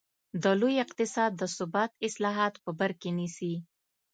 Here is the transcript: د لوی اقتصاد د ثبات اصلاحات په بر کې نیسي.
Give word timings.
د 0.43 0.45
لوی 0.59 0.75
اقتصاد 0.85 1.31
د 1.37 1.43
ثبات 1.55 1.91
اصلاحات 2.07 2.53
په 2.63 2.71
بر 2.79 2.91
کې 3.01 3.09
نیسي. 3.17 3.53